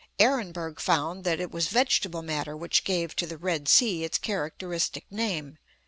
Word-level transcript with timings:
Ehrenberg 0.17 0.79
found 0.79 1.23
that 1.25 1.39
it 1.39 1.51
was 1.51 1.67
vegetable 1.67 2.23
matter 2.23 2.57
which 2.57 2.83
gave 2.85 3.15
to 3.17 3.27
the 3.27 3.37
Red 3.37 3.67
Sea 3.67 4.03
its 4.03 4.17
characteristic 4.17 5.05
name. 5.11 5.59